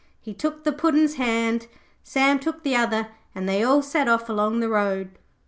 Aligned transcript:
He 0.19 0.33
took 0.33 0.63
the 0.63 0.71
Puddin's 0.71 1.13
hand, 1.13 1.67
Sam 2.03 2.39
took 2.39 2.63
the 2.63 2.75
other, 2.75 3.09
and 3.35 3.47
they 3.47 3.61
all 3.61 3.83
set 3.83 4.07
off 4.07 4.29
along 4.29 4.59
the 4.59 4.67
road. 4.69 5.11